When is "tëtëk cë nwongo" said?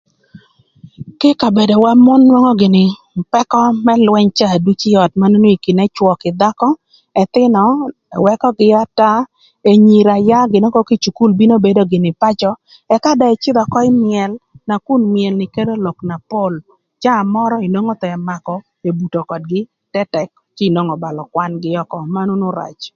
19.93-20.93